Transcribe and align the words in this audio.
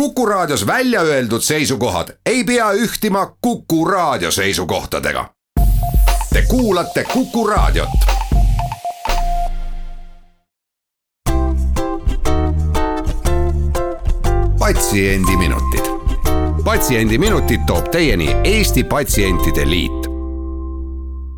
Kuku 0.00 0.26
Raadios 0.26 0.66
välja 0.66 1.00
öeldud 1.00 1.40
seisukohad 1.40 2.08
ei 2.26 2.44
pea 2.44 2.72
ühtima 2.72 3.36
Kuku 3.40 3.84
Raadio 3.84 4.30
seisukohtadega. 4.30 5.30
Te 6.32 6.42
kuulate 6.48 7.04
Kuku 7.04 7.46
Raadiot. 7.46 7.88
patsiendiminutid, 14.58 15.84
Patsiendiminutid 16.64 17.60
toob 17.66 17.88
teieni 17.88 18.36
Eesti 18.44 18.84
Patsientide 18.84 19.70
Liit. 19.70 19.92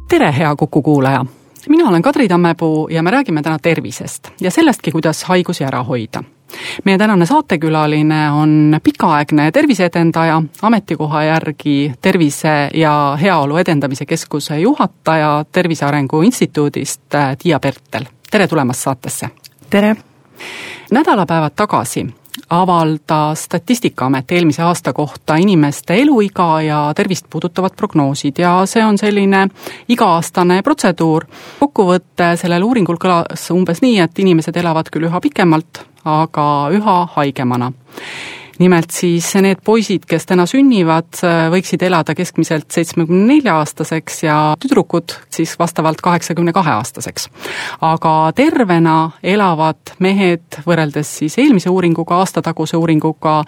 tere, 0.08 0.34
hea 0.38 0.56
Kuku 0.56 0.82
kuulaja 0.82 1.26
mina 1.68 1.88
olen 1.88 2.02
Kadri 2.02 2.28
Tammepuu 2.28 2.88
ja 2.88 3.02
me 3.02 3.10
räägime 3.10 3.42
täna 3.42 3.58
tervisest 3.58 4.28
ja 4.40 4.50
sellestki, 4.50 4.90
kuidas 4.90 5.24
haigusi 5.24 5.64
ära 5.64 5.82
hoida 5.82 6.22
meie 6.84 6.98
tänane 6.98 7.26
saatekülaline 7.26 8.30
on 8.30 8.76
pikaaegne 8.82 9.50
terviseedendaja, 9.52 10.42
ametikoha 10.62 11.22
järgi 11.24 11.92
Tervise 12.02 12.68
ja 12.74 13.18
Heaolu 13.22 13.56
Edendamise 13.56 14.06
Keskuse 14.06 14.60
juhataja 14.60 15.44
Tervise 15.52 15.84
Arengu 15.86 16.22
Instituudist, 16.22 17.02
Tiia 17.42 17.60
Pertel. 17.60 18.04
tere 18.30 18.48
tulemast 18.48 18.80
saatesse! 18.80 19.30
tere! 19.70 19.96
nädalapäevad 20.90 21.52
tagasi 21.56 22.06
avaldas 22.50 23.44
Statistikaamet 23.44 24.32
eelmise 24.32 24.62
aasta 24.62 24.92
kohta 24.92 25.36
inimeste 25.36 25.94
eluiga 26.02 26.62
ja 26.62 26.92
tervist 26.96 27.26
puudutavad 27.30 27.76
prognoosid 27.76 28.38
ja 28.38 28.54
see 28.66 28.84
on 28.84 28.98
selline 28.98 29.48
iga-aastane 29.88 30.62
protseduur. 30.62 31.26
kokkuvõte 31.60 32.36
sellel 32.36 32.62
uuringul 32.62 32.96
kõlas 32.96 33.50
umbes 33.52 33.82
nii, 33.82 33.98
et 34.00 34.18
inimesed 34.18 34.56
elavad 34.56 34.90
küll 34.92 35.08
üha 35.10 35.20
pikemalt, 35.20 35.84
aga 36.04 36.48
üha 36.72 36.98
haigemana 37.16 37.72
nimelt 38.58 38.90
siis 38.94 39.30
need 39.42 39.60
poisid, 39.64 40.06
kes 40.08 40.26
täna 40.28 40.46
sünnivad, 40.48 41.20
võiksid 41.52 41.82
elada 41.86 42.14
keskmiselt 42.18 42.70
seitsmekümne 42.74 43.26
nelja 43.32 43.58
aastaseks 43.60 44.22
ja 44.24 44.38
tüdrukud 44.60 45.14
siis 45.34 45.54
vastavalt 45.58 46.02
kaheksakümne 46.04 46.52
kahe 46.56 46.74
aastaseks. 46.78 47.28
aga 47.80 48.32
tervena 48.34 49.10
elavad 49.22 49.94
mehed 49.98 50.62
võrreldes 50.66 51.18
siis 51.20 51.38
eelmise 51.38 51.70
uuringuga, 51.70 52.18
aastataguse 52.22 52.76
uuringuga, 52.76 53.42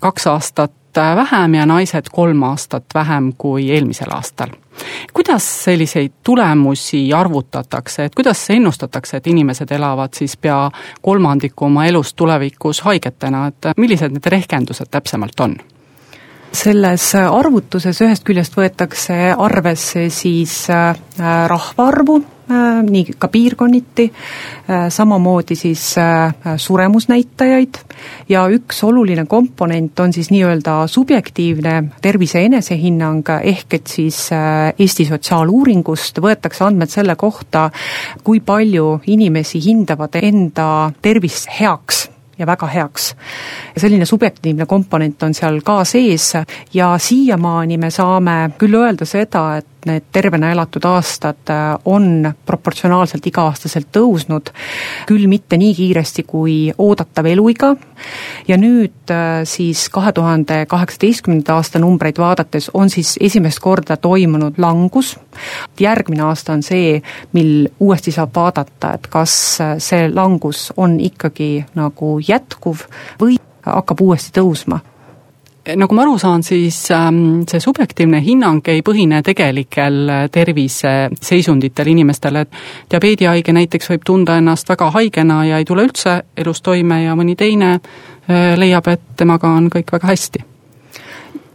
kaks 0.00 0.26
aastat 0.26 0.72
vähem 0.96 1.54
ja 1.54 1.66
naised 1.66 2.12
kolm 2.12 2.42
aastat 2.42 2.84
vähem 2.94 3.32
kui 3.38 3.70
eelmisel 3.70 4.10
aastal 4.10 4.52
kuidas 5.12 5.64
selliseid 5.64 6.12
tulemusi 6.24 7.12
arvutatakse, 7.12 8.04
et 8.04 8.14
kuidas 8.14 8.50
ennustatakse, 8.50 9.16
et 9.16 9.26
inimesed 9.26 9.70
elavad 9.70 10.14
siis 10.14 10.36
pea 10.36 10.70
kolmandiku 11.02 11.64
oma 11.64 11.86
elust 11.86 12.16
tulevikus 12.16 12.80
haigetena, 12.80 13.46
et 13.46 13.72
millised 13.76 14.12
need 14.12 14.26
rehkendused 14.26 14.90
täpsemalt 14.90 15.40
on? 15.40 15.56
selles 16.52 17.14
arvutuses 17.16 17.96
ühest 18.04 18.26
küljest 18.28 18.56
võetakse 18.56 19.14
arvesse 19.38 20.10
siis 20.12 20.52
äh, 20.70 20.92
rahvaarvu, 21.48 22.18
äh, 22.20 22.26
nii 22.86 23.16
ka 23.18 23.28
piirkonniti, 23.28 24.06
äh, 24.70 24.86
samamoodi 24.88 25.56
siis 25.58 25.94
suremusnäitajaid. 26.56 27.80
Ja 28.28 28.46
üks 28.50 28.82
oluline 28.84 29.26
komponent 29.26 30.00
on 30.00 30.12
siis 30.12 30.30
nii-öelda 30.30 30.86
subjektiivne 30.86 31.74
tervise 32.02 32.44
enesehinnang, 32.44 33.28
ehk 33.42 33.74
et 33.74 33.86
siis 33.86 34.30
Eesti 34.78 35.04
sotsiaaluuringust 35.08 36.18
võetakse 36.22 36.64
andmed 36.66 36.90
selle 36.90 37.16
kohta, 37.16 37.68
kui 38.24 38.40
palju 38.40 39.00
inimesi 39.06 39.60
hindavad 39.64 40.18
enda 40.22 40.90
tervist 41.02 41.50
heaks 41.60 42.08
ja 42.38 42.46
väga 42.46 42.66
heaks. 42.66 43.14
selline 43.76 44.04
subjektiivne 44.04 44.66
komponent 44.66 45.22
on 45.22 45.34
seal 45.34 45.60
ka 45.64 45.84
sees. 45.84 46.32
Ja 46.74 46.94
siiamaani 46.98 47.78
me 47.78 47.90
saame 47.90 48.50
küll 48.58 48.74
öelda 48.74 49.06
seda, 49.08 49.56
et 49.56 49.71
need 49.88 50.08
tervena 50.12 50.50
elatud 50.52 50.84
aastad 50.86 51.50
äh, 51.50 51.74
on 51.84 52.32
proportsionaalselt 52.46 53.26
iga-aastaselt 53.26 53.88
tõusnud, 53.94 54.52
küll 55.08 55.26
mitte 55.30 55.58
nii 55.60 55.74
kiiresti 55.76 56.24
kui 56.28 56.56
oodatav 56.78 57.26
eluiga, 57.32 57.72
ja 58.48 58.58
nüüd 58.60 59.10
äh, 59.12 59.42
siis 59.48 59.88
kahe 59.92 60.12
tuhande 60.12 60.62
kaheksateistkümnenda 60.70 61.56
aasta 61.58 61.82
numbreid 61.82 62.20
vaadates 62.22 62.70
on 62.74 62.90
siis 62.90 63.16
esimest 63.20 63.62
korda 63.62 63.96
toimunud 63.96 64.58
langus, 64.62 65.16
järgmine 65.80 66.26
aasta 66.28 66.56
on 66.56 66.62
see, 66.66 67.00
mil 67.32 67.68
uuesti 67.80 68.14
saab 68.14 68.34
vaadata, 68.36 68.94
et 68.98 69.10
kas 69.12 69.34
äh, 69.60 69.74
see 69.82 70.08
langus 70.12 70.70
on 70.76 70.98
ikkagi 71.00 71.52
nagu 71.78 72.16
jätkuv 72.28 72.86
või 73.20 73.38
hakkab 73.66 74.00
uuesti 74.02 74.34
tõusma 74.40 74.80
nagu 75.62 75.94
ma 75.94 76.02
aru 76.02 76.16
saan, 76.18 76.42
siis 76.42 76.90
ähm, 76.90 77.42
see 77.48 77.60
subjektiivne 77.62 78.22
hinnang 78.24 78.66
ei 78.72 78.82
põhine 78.82 79.22
tegelikel 79.22 79.98
äh, 80.10 80.22
terviseseisunditel 80.32 81.92
inimestel, 81.92 82.40
et 82.42 82.62
diabeedihaige 82.90 83.54
näiteks 83.54 83.92
võib 83.92 84.06
tunda 84.06 84.38
ennast 84.40 84.68
väga 84.68 84.90
haigena 84.96 85.42
ja 85.46 85.60
ei 85.62 85.68
tule 85.68 85.86
üldse 85.86 86.22
elus 86.36 86.62
toime 86.62 87.04
ja 87.04 87.14
mõni 87.18 87.36
teine 87.38 87.76
äh, 87.76 88.56
leiab, 88.58 88.90
et 88.90 89.12
temaga 89.16 89.52
on 89.54 89.70
kõik 89.70 89.94
väga 89.94 90.10
hästi. 90.10 90.48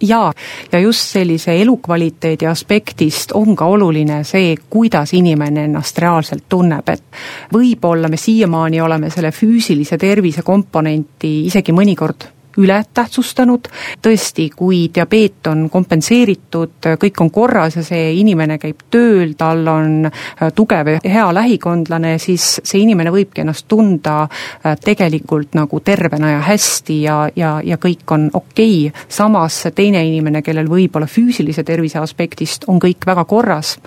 Jaa, 0.07 0.29
ja 0.71 0.79
just 0.79 1.09
sellise 1.09 1.55
elukvaliteedi 1.57 2.45
aspektist 2.45 3.31
on 3.33 3.55
ka 3.57 3.65
oluline 3.65 4.21
see, 4.29 4.53
kuidas 4.69 5.15
inimene 5.17 5.63
ennast 5.65 5.97
reaalselt 5.97 6.45
tunneb, 6.49 6.89
et 6.93 7.19
võib-olla 7.53 8.07
me 8.07 8.21
siiamaani 8.21 8.81
oleme 8.81 9.09
selle 9.09 9.33
füüsilise 9.33 9.97
tervise 9.97 10.45
komponenti 10.45 11.39
isegi 11.49 11.73
mõnikord 11.73 12.29
ületähtsustanud, 12.57 13.67
tõesti, 14.01 14.49
kui 14.55 14.87
diabeet 14.93 15.47
on 15.51 15.67
kompenseeritud, 15.69 16.89
kõik 16.99 17.21
on 17.21 17.31
korras 17.33 17.77
ja 17.77 17.83
see 17.85 18.11
inimene 18.19 18.57
käib 18.61 18.85
tööl, 18.91 19.35
tal 19.37 19.67
on 19.71 20.09
äh, 20.09 20.51
tugev 20.55 20.91
ja 20.95 21.01
hea 21.03 21.27
lähikondlane, 21.33 22.17
siis 22.21 22.57
see 22.63 22.81
inimene 22.83 23.13
võibki 23.13 23.43
ennast 23.43 23.67
tunda 23.69 24.23
äh, 24.27 24.77
tegelikult 24.83 25.57
nagu 25.57 25.79
tervena 25.85 26.33
ja 26.37 26.43
hästi 26.47 27.01
ja, 27.03 27.17
ja, 27.35 27.57
ja 27.63 27.79
kõik 27.81 28.05
on 28.15 28.29
okei 28.33 28.87
okay., 28.87 29.05
samas 29.09 29.63
teine 29.75 30.03
inimene, 30.07 30.41
kellel 30.41 30.69
võib-olla 30.69 31.07
füüsilise 31.09 31.63
tervise 31.67 31.99
aspektist 32.01 32.67
on 32.67 32.81
kõik 32.83 33.05
väga 33.07 33.25
korras, 33.29 33.77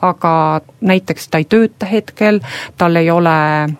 aga 0.00 0.60
näiteks 0.80 1.28
ta 1.28 1.38
ei 1.38 1.44
tööta 1.44 1.86
hetkel, 1.86 2.40
tal 2.76 2.96
ei 2.96 3.10
ole 3.10 3.36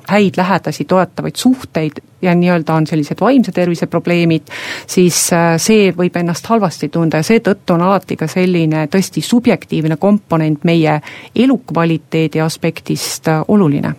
häid 0.09 0.37
lähedasi 0.37 0.85
toetavaid 0.85 1.37
suhteid, 1.37 2.03
ja 2.23 2.35
nii-öelda 2.35 2.75
on 2.75 2.87
sellised 2.87 3.21
vaimse 3.21 3.53
tervise 3.53 3.87
probleemid, 3.87 4.43
siis 4.87 5.33
äh, 5.33 5.55
see 5.57 5.91
võib 5.97 6.17
ennast 6.17 6.47
halvasti 6.47 6.89
tunda 6.89 7.21
ja 7.21 7.27
seetõttu 7.27 7.75
on 7.75 7.85
alati 7.89 8.17
ka 8.21 8.29
selline 8.29 8.87
tõesti 8.93 9.23
subjektiivne 9.25 9.97
komponent 9.97 10.65
meie 10.65 11.01
elukvaliteedi 11.37 12.41
aspektist 12.41 13.29
äh, 13.29 13.45
oluline. 13.49 13.95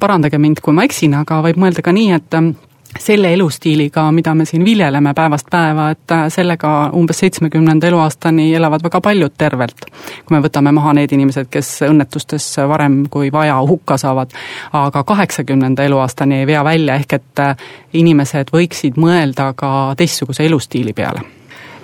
parandage 0.00 0.38
mind, 0.38 0.60
kui 0.60 0.74
ma 0.74 0.84
eksin, 0.84 1.14
aga 1.14 1.40
võib 1.42 1.56
mõelda 1.56 1.82
ka 1.82 1.92
nii, 1.92 2.10
et 2.12 2.34
ähm, 2.34 2.50
selle 2.98 3.32
elustiiliga, 3.32 4.12
mida 4.12 4.34
me 4.34 4.44
siin 4.44 4.64
viljeleme 4.64 5.14
päevast 5.14 5.46
päeva, 5.50 5.90
et 5.90 6.12
äh, 6.12 6.24
sellega 6.32 6.90
umbes 6.96 7.18
seitsmekümnenda 7.18 7.86
eluaastani 7.86 8.54
elavad 8.54 8.82
väga 8.84 9.00
paljud 9.00 9.34
tervelt. 9.38 9.86
kui 10.24 10.36
me 10.36 10.42
võtame 10.44 10.72
maha 10.72 10.94
need 10.96 11.12
inimesed, 11.12 11.50
kes 11.50 11.82
õnnetustes 11.88 12.46
varem 12.68 13.02
kui 13.10 13.32
vaja 13.32 13.58
hukka 13.68 13.98
saavad, 13.98 14.32
aga 14.72 15.04
kaheksakümnenda 15.04 15.84
eluaastani 15.84 16.40
ei 16.40 16.46
vea 16.46 16.64
välja, 16.64 16.94
ehk 16.94 17.12
et 17.12 17.44
äh, 17.44 17.56
inimesed 17.92 18.52
võiksid 18.52 18.96
mõelda 18.96 19.52
ka 19.56 19.94
teistsuguse 19.96 20.46
elustiili 20.46 20.92
peale 20.92 21.22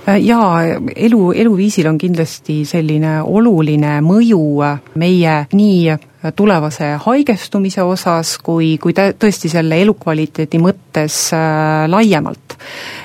äh, 0.08 0.18
jaa, 0.24 0.62
elu, 0.96 1.32
eluviisil 1.32 1.86
on 1.86 1.98
kindlasti 1.98 2.64
selline 2.64 3.20
oluline 3.22 4.00
mõju 4.00 4.42
meie 4.94 5.38
nii 5.52 5.96
tulevase 6.32 6.94
haigestumise 7.04 7.82
osas 7.82 8.38
kui, 8.42 8.76
kui 8.82 8.94
tõesti 8.94 9.50
selle 9.52 9.80
elukvaliteedi 9.82 10.60
mõttes 10.62 11.28
äh, 11.36 11.84
laiemalt. 11.90 12.58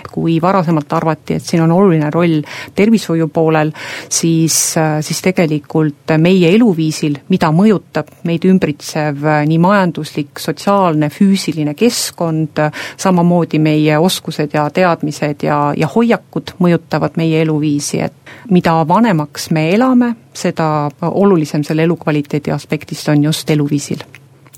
kui 0.10 0.40
varasemalt 0.42 0.94
arvati, 0.98 1.36
et 1.38 1.46
siin 1.46 1.62
on 1.62 1.72
oluline 1.72 2.08
roll 2.10 2.40
tervishoiu 2.76 3.28
poolel, 3.30 3.70
siis, 4.10 4.56
äh, 4.78 4.98
siis 5.06 5.22
tegelikult 5.22 6.16
meie 6.18 6.50
eluviisil, 6.56 7.20
mida 7.30 7.52
mõjutab 7.54 8.10
meid 8.26 8.48
ümbritsev 8.50 9.22
äh, 9.22 9.44
nii 9.48 9.60
majanduslik, 9.62 10.42
sotsiaalne, 10.42 11.12
füüsiline 11.14 11.76
keskkond, 11.78 12.64
samamoodi 12.98 13.62
meie 13.62 14.00
oskused 14.02 14.58
ja 14.58 14.66
teadmised 14.74 15.46
ja, 15.46 15.60
ja 15.78 15.92
hoiakud 15.94 16.56
mõjutavad 16.60 17.20
meie 17.22 17.44
eluviisi, 17.46 18.02
et 18.02 18.34
mida 18.50 18.80
vanemaks 18.90 19.52
me 19.54 19.70
elame, 19.76 20.16
seda 20.40 20.90
olulisem 21.02 21.64
selle 21.68 21.84
elukvaliteedi 21.84 22.52
aspektist 22.56 23.10
on 23.10 23.24
just 23.30 23.50
eluviisil 23.50 24.08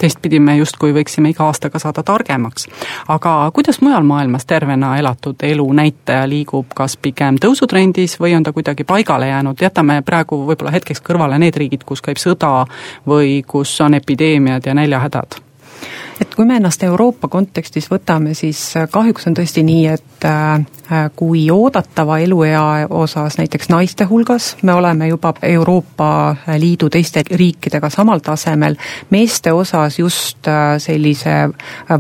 teistpidi 0.02 0.40
me 0.42 0.56
justkui 0.58 0.94
võiksime 0.96 1.30
iga 1.30 1.46
aastaga 1.46 1.80
saada 1.80 2.04
targemaks. 2.04 2.68
aga 3.08 3.52
kuidas 3.54 3.82
mujal 3.82 4.08
maailmas 4.08 4.48
tervena 4.50 4.96
elatud 4.98 5.44
elu 5.46 5.68
näitaja 5.82 6.26
liigub, 6.30 6.74
kas 6.76 6.98
pigem 6.98 7.38
tõusutrendis 7.46 8.18
või 8.24 8.36
on 8.38 8.48
ta 8.48 8.54
kuidagi 8.56 8.84
paigale 8.88 9.30
jäänud, 9.30 9.62
jätame 9.62 10.02
praegu 10.02 10.42
võib-olla 10.48 10.74
hetkeks 10.78 11.06
kõrvale 11.06 11.38
need 11.40 11.58
riigid, 11.58 11.86
kus 11.86 12.02
käib 12.02 12.22
sõda 12.22 12.66
või 13.08 13.42
kus 13.48 13.78
on 13.82 14.00
epideemiad 14.02 14.66
ja 14.66 14.78
näljahädad? 14.78 15.42
Et 16.22 16.36
kui 16.36 16.46
me 16.46 16.56
ennast 16.60 16.84
Euroopa 16.84 17.28
kontekstis 17.28 17.88
võtame, 17.92 18.36
siis 18.38 18.60
kahjuks 18.92 19.26
on 19.28 19.36
tõesti 19.38 19.64
nii, 19.66 19.86
et 19.90 20.26
äh, 20.28 21.10
kui 21.16 21.44
oodatava 21.52 22.20
eluea 22.22 22.62
osas 22.94 23.40
näiteks 23.40 23.72
naiste 23.72 24.06
hulgas 24.10 24.52
me 24.62 24.74
oleme 24.74 25.08
juba 25.08 25.34
Euroopa 25.42 26.36
Liidu 26.62 26.90
teiste 26.94 27.24
riikidega 27.32 27.90
samal 27.90 28.22
tasemel, 28.22 28.78
meeste 29.10 29.54
osas 29.54 30.00
just 30.00 30.48
äh, 30.48 30.76
sellise 30.78 31.38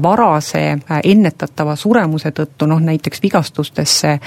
varase 0.03 0.63
ennetatava 1.03 1.75
suremuse 1.75 2.31
tõttu, 2.35 2.67
noh 2.69 2.81
näiteks 2.81 3.23
vigastustesse, 3.23 4.17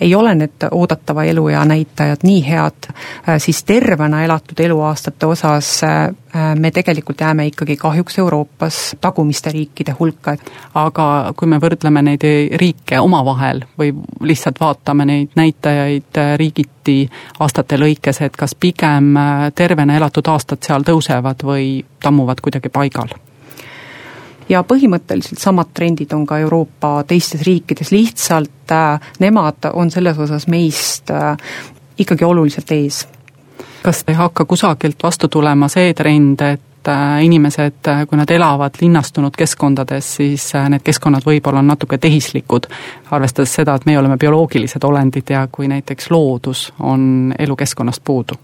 ei 0.00 0.14
ole 0.14 0.34
need 0.34 0.66
oodatava 0.70 1.24
eluea 1.28 1.64
näitajad 1.64 2.24
nii 2.26 2.42
head, 2.46 2.88
siis 3.42 3.62
tervena 3.64 4.22
elatud 4.24 4.60
eluaastate 4.60 5.26
osas 5.26 5.72
me 6.54 6.70
tegelikult 6.70 7.20
jääme 7.20 7.46
ikkagi 7.46 7.76
kahjuks 7.76 8.18
Euroopas 8.18 8.96
tagumiste 9.26 9.50
riikide 9.50 9.94
hulka. 9.98 10.36
aga 10.74 11.32
kui 11.36 11.48
me 11.48 11.58
võrdleme 11.58 12.02
neid 12.02 12.22
riike 12.60 13.00
omavahel 13.00 13.64
või 13.78 13.92
lihtsalt 14.20 14.60
vaatame 14.60 15.04
neid 15.04 15.34
näitajaid 15.34 16.20
riigiti 16.36 17.10
aastate 17.40 17.76
lõikes, 17.76 18.22
et 18.22 18.36
kas 18.36 18.54
pigem 18.54 19.16
tervena 19.54 19.96
elatud 19.96 20.26
aastad 20.28 20.62
seal 20.62 20.82
tõusevad 20.82 21.42
või 21.42 21.84
tammuvad 22.02 22.40
kuidagi 22.40 22.68
paigal? 22.68 23.08
ja 24.48 24.62
põhimõtteliselt 24.62 25.42
samad 25.42 25.74
trendid 25.74 26.12
on 26.12 26.26
ka 26.26 26.38
Euroopa 26.38 27.02
teistes 27.08 27.42
riikides, 27.42 27.90
lihtsalt 27.90 28.70
äh, 28.70 29.00
nemad 29.18 29.72
on 29.72 29.90
selles 29.90 30.18
osas 30.18 30.46
meist 30.46 31.10
äh, 31.10 31.34
ikkagi 31.98 32.24
oluliselt 32.24 32.70
ees 32.70 33.06
kas 33.82 34.04
ei 34.08 34.14
hakka 34.14 34.44
kusagilt 34.44 35.02
vastu 35.02 35.28
tulema 35.28 35.68
see 35.70 35.92
trend, 35.94 36.40
et 36.42 36.65
äh, 36.88 37.24
inimesed, 37.24 37.80
äh, 37.88 38.06
kui 38.06 38.18
nad 38.18 38.30
elavad 38.30 38.80
linnastunud 38.80 39.36
keskkondades, 39.36 40.14
siis 40.16 40.48
äh, 40.54 40.68
need 40.72 40.84
keskkonnad 40.86 41.26
võib-olla 41.26 41.62
on 41.62 41.72
natuke 41.72 41.98
tehislikud, 41.98 42.68
arvestades 43.10 43.54
seda, 43.60 43.76
et 43.76 43.86
meie 43.86 43.98
oleme 43.98 44.18
bioloogilised 44.20 44.84
olendid 44.84 45.30
ja 45.30 45.46
kui 45.52 45.68
näiteks 45.68 46.10
loodus 46.10 46.68
on 46.80 47.34
elukeskkonnast 47.38 48.04
puudu 48.04 48.40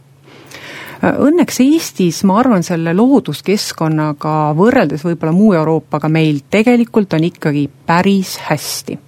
Õnneks 1.03 1.57
Eestis, 1.65 2.21
ma 2.31 2.37
arvan, 2.39 2.63
selle 2.63 2.93
looduskeskkonnaga 2.95 4.53
võrreldes 4.55 5.03
võib-olla 5.03 5.33
muu 5.35 5.51
Euroopaga 5.59 6.07
meil 6.07 6.45
tegelikult 6.51 7.17
on 7.19 7.27
ikkagi 7.27 7.65
päris 7.87 8.37
hästi. 8.47 8.99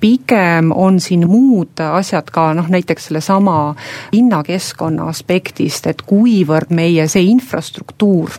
pigem 0.00 0.72
on 0.74 0.98
siin 1.00 1.28
muud 1.30 1.78
asjad 1.78 2.26
ka, 2.26 2.48
noh 2.58 2.66
näiteks 2.66 3.06
sellesama 3.06 3.74
linnakeskkonna 4.12 5.06
aspektist, 5.06 5.86
et 5.86 6.02
kuivõrd 6.02 6.74
meie 6.74 7.06
see 7.06 7.22
infrastruktuur, 7.30 8.34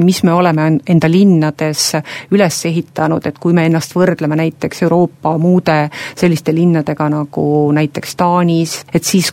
mis 0.00 0.22
me 0.24 0.32
oleme 0.32 0.68
enda 0.88 1.10
linnades 1.10 1.92
üles 2.32 2.60
ehitanud, 2.66 3.26
et 3.26 3.38
kui 3.38 3.52
me 3.52 3.66
ennast 3.68 3.94
võrdleme 3.96 4.36
näiteks 4.40 4.82
Euroopa 4.86 5.36
muude 5.38 5.90
selliste 6.16 6.54
linnadega 6.54 7.08
nagu 7.12 7.46
näiteks 7.76 8.16
Taanis, 8.16 8.78
et 8.94 9.04
siis 9.04 9.32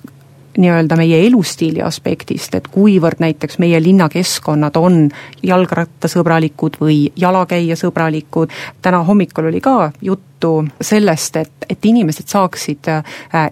nii-öelda 0.58 0.96
meie 0.96 1.28
elustiili 1.28 1.82
aspektist, 1.82 2.56
et 2.56 2.68
kuivõrd 2.68 3.22
näiteks 3.24 3.60
meie 3.60 3.80
linnakeskkonnad 3.84 4.76
on 4.76 5.10
jalgrattasõbralikud 5.44 6.80
või 6.82 6.98
jalakäijasõbralikud, 7.16 8.52
täna 8.82 9.04
hommikul 9.08 9.48
oli 9.52 9.62
ka 9.62 9.92
juttu 10.02 10.66
sellest, 10.82 11.36
et, 11.36 11.68
et 11.70 11.86
inimesed 11.86 12.28
saaksid 12.28 12.92
äh, 12.92 13.04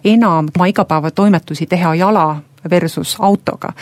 enam 0.03 0.51
oma 0.55 0.69
igapäevatoimetusi 0.71 1.65
teha 1.65 1.95
jala 1.95 2.27
versus 2.69 3.15
autoga 3.19 3.73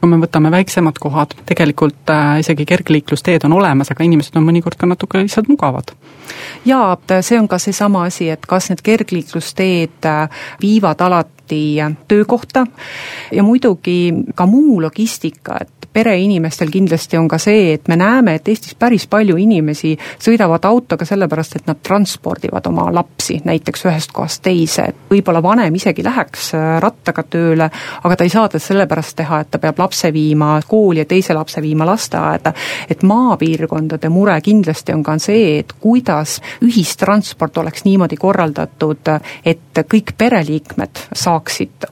kui 0.00 0.10
me 0.10 0.18
võtame 0.22 0.50
väiksemad 0.54 0.98
kohad, 1.00 1.34
tegelikult 1.48 2.10
äh, 2.12 2.38
isegi 2.42 2.66
kergliiklusteed 2.68 3.46
on 3.48 3.56
olemas, 3.58 3.90
aga 3.90 4.04
inimesed 4.04 4.36
on 4.36 4.46
mõnikord 4.46 4.78
ka 4.78 4.88
natuke 4.88 5.22
lihtsalt 5.22 5.48
mugavad. 5.52 5.94
jaa, 6.64 6.96
see 7.20 7.38
on 7.38 7.48
ka 7.48 7.58
seesama 7.62 8.06
asi, 8.10 8.30
et 8.30 8.46
kas 8.46 8.70
need 8.70 8.82
kergliiklusteed 8.86 10.10
äh, 10.10 10.44
viivad 10.62 11.00
alati 11.00 11.35
töökohta 12.08 12.66
ja 13.32 13.42
muidugi 13.42 14.12
ka 14.34 14.46
muu 14.46 14.80
logistika, 14.82 15.58
et 15.60 15.76
pereinimestel 15.96 16.68
kindlasti 16.68 17.16
on 17.16 17.28
ka 17.28 17.38
see, 17.40 17.70
et 17.72 17.88
me 17.88 17.96
näeme, 17.96 18.34
et 18.36 18.48
Eestis 18.52 18.74
päris 18.76 19.06
palju 19.08 19.38
inimesi 19.40 19.94
sõidavad 20.20 20.66
autoga 20.68 21.06
sellepärast, 21.08 21.56
et 21.56 21.70
nad 21.70 21.80
transpordivad 21.80 22.68
oma 22.68 22.90
lapsi 22.92 23.38
näiteks 23.44 23.86
ühest 23.88 24.12
kohast 24.12 24.42
teise, 24.44 24.90
et 24.90 24.98
võib-olla 25.08 25.40
vanem 25.42 25.78
isegi 25.80 26.04
läheks 26.04 26.50
äh, 26.58 26.66
rattaga 26.84 27.24
tööle, 27.24 27.70
aga 28.04 28.16
ta 28.16 28.26
ei 28.28 28.34
saa 28.34 28.44
seda 28.50 28.60
sellepärast 28.66 29.16
teha, 29.22 29.40
et 29.40 29.50
ta 29.54 29.62
peab 29.62 29.80
lapse 29.80 30.12
viima 30.12 30.58
kooli 30.68 31.00
ja 31.00 31.08
teise 31.08 31.34
lapse 31.38 31.64
viima 31.64 31.88
lasteaeda. 31.88 32.52
et 32.90 33.02
maapiirkondade 33.02 34.12
mure 34.12 34.36
kindlasti 34.44 34.92
on 34.92 35.02
ka 35.02 35.16
see, 35.22 35.58
et 35.62 35.72
kuidas 35.80 36.42
ühistransport 36.60 37.56
oleks 37.64 37.88
niimoodi 37.88 38.20
korraldatud, 38.20 39.14
et 39.44 39.84
kõik 39.88 40.12
pereliikmed 40.18 41.06
saaksid 41.12 41.35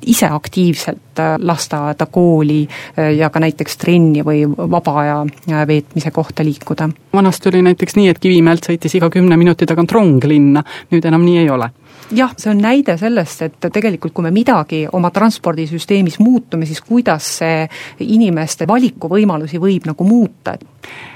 ise 0.06 0.26
aktiivselt 0.26 1.18
äh, 1.18 1.34
lasteaeda, 1.38 2.06
kooli 2.06 2.62
äh, 2.68 3.14
ja 3.16 3.30
ka 3.30 3.40
näiteks 3.40 3.76
trenni 3.76 3.94
trenni 3.94 4.24
või 4.24 4.44
vaba 4.70 4.98
aja 5.00 5.16
äh, 5.24 5.66
veetmise 5.66 6.10
kohta 6.10 6.44
liikuda. 6.44 6.88
vanasti 7.12 7.48
oli 7.48 7.62
näiteks 7.62 7.96
nii, 7.96 8.08
et 8.08 8.18
Kivimäelt 8.18 8.66
sõitis 8.66 8.94
iga 8.96 9.10
kümne 9.10 9.36
minuti 9.36 9.66
tagant 9.66 9.92
rong 9.92 10.24
linna, 10.24 10.62
nüüd 10.90 11.04
enam 11.04 11.24
nii 11.24 11.38
ei 11.38 11.50
ole 11.50 11.70
jah, 12.12 12.34
see 12.36 12.50
on 12.50 12.60
näide 12.60 12.96
sellest, 12.98 13.42
et 13.42 13.66
tegelikult 13.72 14.12
kui 14.12 14.24
me 14.24 14.30
midagi 14.30 14.84
oma 14.92 15.10
transpordisüsteemis 15.10 16.18
muutume, 16.18 16.66
siis 16.66 16.82
kuidas 16.84 17.38
see 17.40 17.64
inimeste 18.00 18.66
valikuvõimalusi 18.68 19.60
võib 19.60 19.86
nagu 19.86 20.04
muuta. 20.04 20.58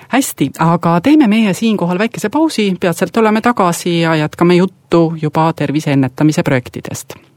hästi, 0.08 0.50
aga 0.58 1.00
teeme 1.00 1.26
meie 1.28 1.52
siinkohal 1.54 1.98
väikese 1.98 2.30
pausi, 2.30 2.74
peatselt 2.80 3.16
oleme 3.16 3.40
tagasi 3.40 4.00
ja 4.00 4.16
jätkame 4.16 4.54
juttu 4.56 5.14
juba 5.22 5.52
tervise 5.52 5.92
ennetamise 5.92 6.42
projektidest. 6.42 7.27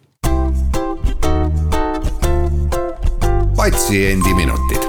Patsiendiminutid 3.62 4.82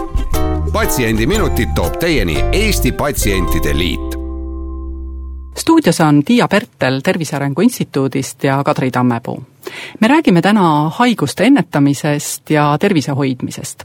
patsiendiminutid 0.73 1.75
toob 1.77 1.99
teieni 2.01 2.37
Eesti 2.53 2.93
Patsientide 2.93 3.79
Liit. 3.79 4.15
stuudios 5.59 6.01
on 6.01 6.23
Tiia 6.25 6.49
Pertel 6.49 7.01
Tervise 7.05 7.37
Arengu 7.37 7.61
Instituudist 7.61 8.45
ja 8.45 8.65
Kadri 8.65 8.91
Tammepuu 8.91 9.43
me 10.01 10.09
räägime 10.09 10.43
täna 10.43 10.91
haiguste 10.99 11.45
ennetamisest 11.45 12.51
ja 12.51 12.77
tervise 12.81 13.13
hoidmisest. 13.13 13.85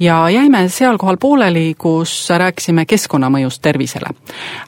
ja 0.00 0.30
jäime 0.30 0.68
seal 0.68 0.98
kohal 0.98 1.16
pooleli, 1.20 1.74
kus 1.78 2.30
rääkisime 2.30 2.84
keskkonnamõjust 2.86 3.62
tervisele. 3.62 4.10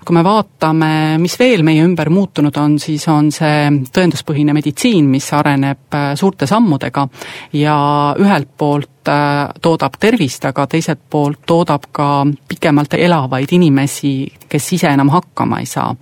kui 0.05 0.15
me 0.15 0.25
vaatame, 0.25 1.19
mis 1.19 1.39
veel 1.39 1.63
meie 1.63 1.85
ümber 1.85 2.11
muutunud 2.11 2.57
on, 2.57 2.79
siis 2.79 3.09
on 3.09 3.33
see 3.33 3.71
tõenduspõhine 3.93 4.55
meditsiin, 4.57 5.09
mis 5.11 5.33
areneb 5.33 5.95
äh, 5.95 6.15
suurte 6.15 6.47
sammudega 6.47 7.09
ja 7.53 7.79
ühelt 8.19 8.49
poolt 8.59 9.09
äh, 9.09 9.49
toodab 9.63 9.99
tervist, 10.01 10.45
aga 10.45 10.67
teiselt 10.67 11.01
poolt 11.11 11.45
toodab 11.47 11.91
ka 11.93 12.27
pikemalt 12.49 12.95
elavaid 12.95 13.53
inimesi, 13.53 14.33
kes 14.49 14.73
ise 14.73 14.89
enam 14.95 15.11
hakkama 15.11 15.61
ei 15.61 15.67
saa 15.67 15.95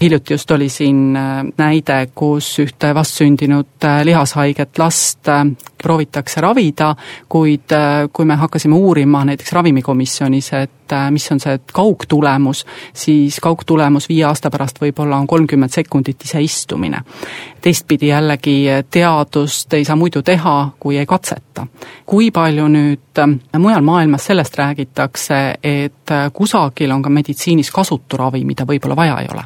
hiljuti 0.00 0.34
just 0.34 0.50
oli 0.50 0.68
siin 0.68 1.16
äh, 1.16 1.44
näide, 1.58 2.08
kus 2.14 2.58
ühte 2.62 2.94
vastsündinud 2.94 3.86
lihashaiget 4.04 4.78
last 4.78 5.28
äh, 5.28 5.44
proovitakse 5.82 6.40
ravida, 6.40 6.94
kuid 7.28 7.74
kui 8.12 8.24
me 8.24 8.34
hakkasime 8.34 8.74
uurima 8.74 9.24
näiteks 9.24 9.52
ravimikomisjonis, 9.52 10.52
et 10.52 10.94
mis 11.10 11.32
on 11.32 11.40
see 11.40 11.58
kaugtulemus, 11.72 12.64
siis 12.96 13.38
kaugtulemus 13.40 14.08
viie 14.08 14.24
aasta 14.24 14.50
pärast 14.50 14.80
võib-olla 14.82 15.20
on 15.20 15.26
kolmkümmend 15.26 15.70
sekundit 15.70 16.24
iseistumine. 16.24 17.02
teistpidi 17.60 18.08
jällegi 18.08 18.64
teadust 18.90 19.72
ei 19.74 19.84
saa 19.84 19.96
muidu 19.96 20.22
teha, 20.22 20.70
kui 20.80 20.98
ei 20.98 21.06
katseta. 21.06 21.66
kui 22.06 22.30
palju 22.30 22.68
nüüd 22.68 23.22
mujal 23.58 23.82
maailmas 23.82 24.26
sellest 24.26 24.58
räägitakse, 24.58 25.54
et 25.62 26.14
kusagil 26.32 26.90
on 26.90 27.02
ka 27.02 27.10
meditsiinis 27.10 27.70
kasutu 27.70 28.16
ravi, 28.16 28.44
mida 28.44 28.64
võib-olla 28.64 28.96
vaja 28.96 29.20
ei 29.20 29.28
ole? 29.32 29.44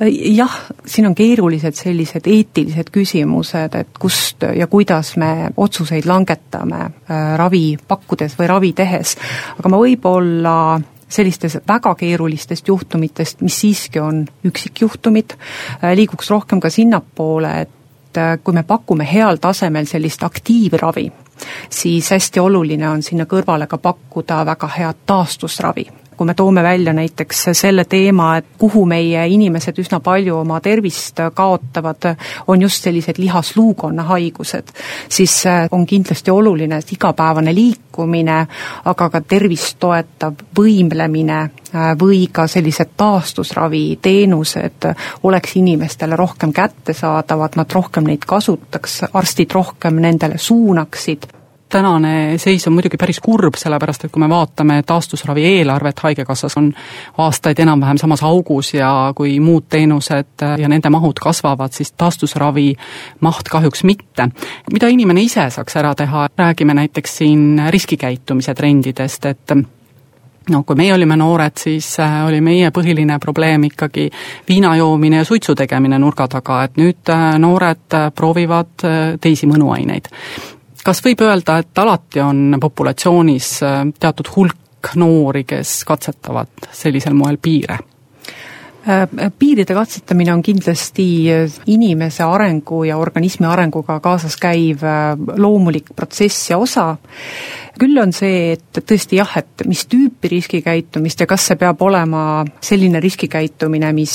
Jah, 0.00 0.56
siin 0.86 1.06
on 1.06 1.14
keerulised 1.14 1.76
sellised 1.76 2.28
eetilised 2.28 2.90
küsimused, 2.92 3.76
et 3.78 3.98
kust 3.98 4.44
ja 4.56 4.66
kuidas 4.66 5.14
me 5.16 5.48
otsuseid 5.56 6.08
langetame 6.08 6.82
äh, 6.84 7.32
ravi 7.36 7.78
pakkudes 7.88 8.36
või 8.38 8.50
ravi 8.50 8.72
tehes, 8.76 9.16
aga 9.58 9.72
ma 9.72 9.80
võib-olla 9.80 10.56
sellistes 11.08 11.58
väga 11.68 11.94
keerulistest 11.94 12.68
juhtumitest, 12.68 13.40
mis 13.46 13.60
siiski 13.60 14.02
on 14.02 14.24
üksikjuhtumid, 14.44 15.36
äh, 15.80 15.94
liiguks 15.96 16.30
rohkem 16.30 16.60
ka 16.60 16.70
sinnapoole, 16.70 17.52
et 17.66 18.20
äh, 18.20 18.36
kui 18.44 18.54
me 18.54 18.66
pakume 18.68 19.08
heal 19.08 19.40
tasemel 19.40 19.88
sellist 19.88 20.26
aktiivravi, 20.28 21.10
siis 21.70 22.12
hästi 22.12 22.40
oluline 22.40 22.88
on 22.88 23.02
sinna 23.02 23.24
kõrvale 23.24 23.68
ka 23.70 23.78
pakkuda 23.80 24.44
väga 24.44 24.74
head 24.76 25.06
taastusravi 25.06 25.86
kui 26.16 26.26
me 26.26 26.34
toome 26.34 26.62
välja 26.62 26.92
näiteks 26.92 27.44
selle 27.52 27.84
teema, 27.84 28.36
et 28.36 28.46
kuhu 28.58 28.84
meie 28.88 29.26
inimesed 29.28 29.78
üsna 29.82 30.00
palju 30.00 30.38
oma 30.40 30.60
tervist 30.60 31.20
kaotavad, 31.34 32.08
on 32.46 32.62
just 32.62 32.84
sellised 32.84 33.18
lihasluukonna 33.18 34.02
haigused, 34.10 34.72
siis 35.08 35.44
on 35.70 35.86
kindlasti 35.86 36.30
oluline, 36.30 36.80
igapäevane 36.92 37.54
liikumine, 37.54 38.38
aga 38.84 39.08
ka 39.10 39.20
tervist 39.20 39.78
toetav 39.80 40.34
võimlemine 40.56 41.40
või 42.00 42.26
ka 42.32 42.46
sellised 42.48 42.94
taastusraviteenused 42.96 44.90
oleks 45.22 45.56
inimestele 45.56 46.16
rohkem 46.16 46.52
kättesaadavad, 46.52 47.56
nad 47.56 47.72
rohkem 47.72 48.06
neid 48.08 48.24
kasutaks, 48.26 49.02
arstid 49.12 49.52
rohkem 49.52 50.00
nendele 50.00 50.38
suunaksid 50.38 51.26
tänane 51.68 52.38
seis 52.38 52.66
on 52.66 52.72
muidugi 52.72 52.96
päris 52.96 53.20
kurb, 53.20 53.54
sellepärast 53.58 54.04
et 54.06 54.12
kui 54.12 54.20
me 54.22 54.28
vaatame 54.30 54.80
taastusravi 54.86 55.44
eelarvet 55.44 55.98
Haigekassas, 55.98 56.56
on 56.56 56.72
aastaid 57.18 57.58
enam-vähem 57.58 57.98
samas 57.98 58.22
augus 58.22 58.74
ja 58.74 59.12
kui 59.16 59.40
muud 59.40 59.66
teenused 59.68 60.46
ja 60.58 60.68
nende 60.68 60.90
mahud 60.90 61.18
kasvavad, 61.22 61.74
siis 61.74 61.92
taastusravi 61.92 62.74
maht 63.20 63.48
kahjuks 63.50 63.84
mitte. 63.84 64.28
mida 64.72 64.88
inimene 64.88 65.22
ise 65.22 65.50
saaks 65.50 65.76
ära 65.76 65.94
teha, 65.94 66.28
räägime 66.38 66.74
näiteks 66.74 67.16
siin 67.16 67.62
riskikäitumise 67.70 68.54
trendidest, 68.54 69.26
et 69.26 69.56
no 70.50 70.62
kui 70.62 70.76
meie 70.78 70.94
olime 70.94 71.16
noored, 71.18 71.56
siis 71.58 71.88
äh, 72.00 72.20
oli 72.26 72.40
meie 72.44 72.70
põhiline 72.74 73.18
probleem 73.22 73.66
ikkagi 73.70 74.08
viina 74.48 74.76
joomine 74.76 75.22
ja 75.22 75.24
suitsu 75.24 75.54
tegemine 75.58 75.98
nurga 75.98 76.28
taga, 76.30 76.62
et 76.66 76.78
nüüd 76.80 77.10
äh, 77.12 77.32
noored 77.42 77.98
äh, 77.98 78.10
proovivad 78.14 78.86
teisi 79.20 79.48
mõnuaineid 79.50 80.12
kas 80.86 81.02
võib 81.04 81.24
öelda, 81.26 81.58
et 81.62 81.82
alati 81.82 82.22
on 82.22 82.60
populatsioonis 82.62 83.50
äh, 83.66 83.82
teatud 83.98 84.30
hulk 84.36 84.94
noori, 84.96 85.42
kes 85.48 85.80
katsetavad 85.88 86.70
sellisel 86.74 87.16
moel 87.18 87.40
piire? 87.42 87.78
Äh, 88.86 89.06
piiride 89.38 89.74
katsetamine 89.74 90.30
on 90.34 90.44
kindlasti 90.46 91.06
inimese 91.72 92.22
arengu 92.22 92.84
ja 92.86 93.00
organismi 93.02 93.48
arenguga 93.50 93.98
kaasas 94.04 94.38
käiv 94.38 94.84
äh, 94.86 95.16
loomulik 95.42 95.90
protsess 95.96 96.52
ja 96.52 96.60
osa, 96.62 96.92
küll 97.80 97.98
on 97.98 98.14
see, 98.14 98.52
et 98.54 98.82
tõesti 98.86 99.18
jah, 99.18 99.32
et 99.42 99.66
mis 99.66 99.82
tüüpi 99.90 100.30
riskikäitumist 100.36 101.24
ja 101.24 101.26
kas 101.26 101.48
see 101.50 101.58
peab 101.58 101.82
olema 101.82 102.44
selline 102.62 103.02
riskikäitumine, 103.02 103.90
mis 103.96 104.14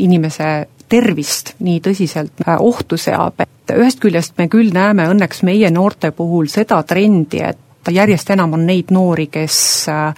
inimese 0.00 0.54
tervist 0.88 1.54
nii 1.58 1.80
tõsiselt 1.84 2.42
äh, 2.46 2.56
ohtu 2.60 2.98
seab, 3.00 3.40
et 3.42 3.74
ühest 3.76 4.00
küljest 4.02 4.36
me 4.38 4.48
küll 4.52 4.72
näeme 4.74 5.08
õnneks 5.10 5.42
meie 5.46 5.70
noorte 5.74 6.12
puhul 6.14 6.50
seda 6.52 6.82
trendi, 6.86 7.42
et 7.42 7.58
järjest 7.94 8.30
enam 8.30 8.52
on 8.52 8.66
neid 8.66 8.90
noori, 8.90 9.26
kes 9.32 9.58
äh, 9.88 10.14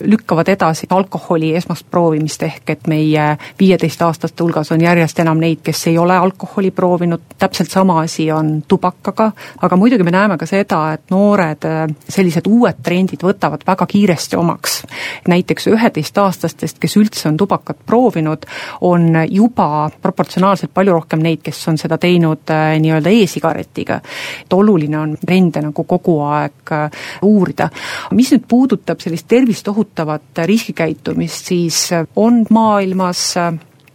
lükkavad 0.00 0.48
edasi 0.48 0.86
alkoholi 0.90 1.54
esmast 1.56 1.86
proovimist, 1.90 2.42
ehk 2.42 2.70
et 2.70 2.86
meie 2.88 3.26
viieteistaastaste 3.58 4.44
hulgas 4.44 4.72
on 4.72 4.80
järjest 4.80 5.18
enam 5.20 5.40
neid, 5.40 5.60
kes 5.64 5.86
ei 5.90 5.98
ole 5.98 6.16
alkoholi 6.16 6.70
proovinud, 6.70 7.20
täpselt 7.38 7.70
sama 7.70 8.00
asi 8.00 8.30
on 8.32 8.62
tubakaga, 8.68 9.30
aga 9.62 9.76
muidugi 9.76 10.06
me 10.06 10.14
näeme 10.14 10.38
ka 10.38 10.46
seda, 10.46 10.80
et 10.96 11.10
noored 11.10 11.66
äh, 11.68 11.84
sellised 12.08 12.48
uued 12.48 12.82
trendid 12.82 13.24
võtavad 13.24 13.64
väga 13.66 13.86
kiiresti 13.86 14.36
omaks. 14.36 14.82
näiteks 15.28 15.66
üheteistaastastest, 15.66 16.78
kes 16.80 16.96
üldse 16.96 17.28
on 17.28 17.36
tubakat 17.36 17.78
proovinud, 17.86 18.46
on 18.80 19.10
juba 19.28 19.90
proportsionaalselt 20.02 20.74
palju 20.74 20.92
rohkem 20.92 21.22
neid, 21.22 21.42
kes 21.42 21.68
on 21.68 21.78
seda 21.78 21.98
teinud 21.98 22.50
äh, 22.50 22.78
nii-öelda 22.80 23.10
e-sigaretiga. 23.10 24.00
et 24.42 24.52
oluline 24.52 24.98
on 24.98 25.16
trende 25.26 25.62
nagu 25.62 25.84
kogu 25.84 26.20
aeg 26.24 26.74
uurida. 27.22 27.70
mis 28.10 28.32
nüüd 28.32 28.46
puudutab 28.48 29.00
sellist 29.00 29.28
tervist 29.28 29.68
ohutavat 29.68 30.44
riskikäitumist, 30.46 31.50
siis 31.52 31.88
on 32.16 32.44
maailmas 32.50 33.36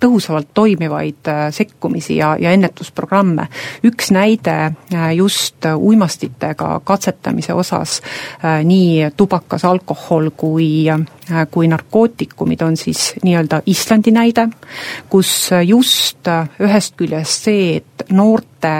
tõhusamalt 0.06 0.52
toimivaid 0.54 1.28
äh, 1.28 1.48
sekkumisi 1.54 2.18
ja, 2.18 2.36
ja 2.40 2.52
ennetusprogramme. 2.52 3.48
üks 3.84 4.12
näide 4.12 4.56
äh, 4.94 5.14
just 5.16 5.66
uimastitega 5.76 6.82
katsetamise 6.84 7.54
osas, 7.54 8.02
äh, 8.44 8.64
nii 8.66 9.12
tubakas, 9.18 9.66
alkohol 9.66 10.30
kui, 10.38 10.86
kui 11.52 11.68
narkootikumid 11.68 12.62
on 12.62 12.78
siis 12.78 13.14
nii-öelda 13.24 13.62
Islandi 13.66 14.12
näide, 14.12 14.48
kus 15.10 15.50
just 15.66 16.28
ühest 16.62 16.96
küljest 16.98 17.48
see, 17.48 17.78
et 17.78 18.06
noorte 18.12 18.76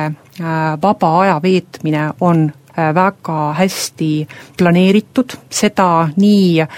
vaba 0.82 1.10
aja 1.22 1.40
veetmine 1.42 2.10
on 2.22 2.50
väga 2.76 3.54
hästi 3.58 4.12
planeeritud, 4.58 5.38
seda 5.50 6.10
nii 6.16 6.62
äh, 6.62 6.70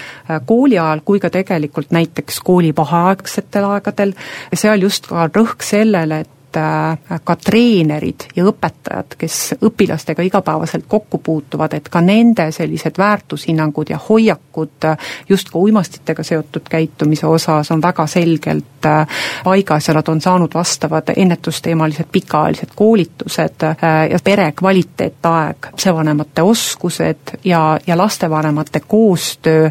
kooli 0.46 0.78
ajal 0.78 1.04
kui 1.04 1.20
ka 1.20 1.30
tegelikult 1.34 1.90
näiteks 1.94 2.40
koolivaheaegsetel 2.46 3.70
aegadel, 3.72 4.14
seal 4.54 4.82
just 4.82 5.10
ka 5.10 5.28
rõhk 5.32 5.64
sellele, 5.66 6.22
et 6.24 6.34
et 6.48 6.56
äh, 6.56 7.20
ka 7.24 7.36
treenerid 7.36 8.28
ja 8.36 8.44
õpetajad, 8.48 9.16
kes 9.18 9.54
õpilastega 9.64 10.24
igapäevaselt 10.24 10.86
kokku 10.88 11.18
puutuvad, 11.18 11.74
et 11.76 11.88
ka 11.92 12.00
nende 12.00 12.48
sellised 12.52 12.96
väärtushinnangud 12.98 13.90
ja 13.90 13.98
hoiakud 14.08 14.88
just 15.28 15.50
ka 15.52 15.58
uimastitega 15.58 16.22
seotud 16.24 16.68
käitumise 16.70 17.26
osas 17.26 17.70
on 17.70 17.82
väga 17.82 18.06
selgelt 18.06 18.86
äh, 18.86 19.20
paigas 19.44 19.88
ja 19.88 19.94
nad 19.94 20.08
on 20.08 20.20
saanud 20.20 20.54
vastavad 20.54 21.12
ennetusteemalised 21.16 22.08
pikaajalised 22.12 22.72
koolitused 22.76 23.66
äh, 23.68 23.76
ja 24.10 24.18
pere 24.24 24.52
kvaliteetaeg, 24.56 25.70
lapsevanemate 25.72 26.42
oskused 26.42 27.36
ja, 27.44 27.78
ja 27.86 27.98
lastevanemate 27.98 28.80
koostöö 28.80 29.70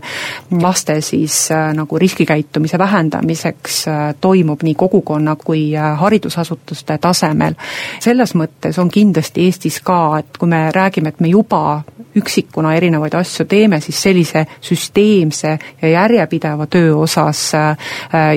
laste 0.62 1.02
siis 1.02 1.50
nagu 1.74 2.00
riskikäitumise 2.00 2.78
vähendamiseks 2.78 3.86
toimub 4.22 4.64
nii 4.64 4.76
kogukonna 4.76 5.36
kui 5.36 5.72
haridusasutuste 5.96 6.67
asutuste 6.68 6.98
tasemel. 6.98 7.56
selles 8.00 8.34
mõttes 8.36 8.78
on 8.80 8.90
kindlasti 8.90 9.46
Eestis 9.46 9.80
ka, 9.82 10.20
et 10.20 10.38
kui 10.38 10.50
me 10.50 10.70
räägime, 10.72 11.10
et 11.10 11.20
me 11.20 11.28
juba 11.28 11.84
üksikuna 12.16 12.76
erinevaid 12.76 13.14
asju 13.14 13.46
teeme, 13.46 13.80
siis 13.82 14.02
sellise 14.02 14.46
süsteemse 14.62 15.58
ja 15.82 15.90
järjepideva 15.90 16.68
töö 16.68 16.96
osas 16.98 17.54
äh, 17.56 17.78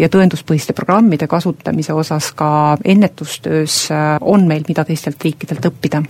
ja 0.00 0.08
tõenduspõhiste 0.08 0.72
programmide 0.72 1.26
kasutamise 1.26 1.92
osas 1.92 2.32
ka 2.32 2.76
ennetustöös 2.84 3.90
äh, 3.90 4.16
on 4.20 4.46
meil, 4.46 4.64
mida 4.68 4.84
teistelt 4.84 5.22
riikidelt 5.24 5.66
õppida 5.66 6.02